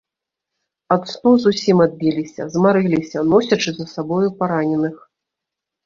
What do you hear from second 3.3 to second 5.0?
носячы за сабою параненых.